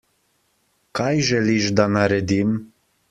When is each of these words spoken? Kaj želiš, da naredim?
Kaj 0.99 1.11
želiš, 1.27 1.69
da 1.81 1.89
naredim? 1.99 2.57